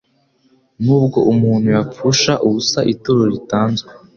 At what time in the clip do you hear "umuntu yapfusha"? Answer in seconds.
1.31-2.33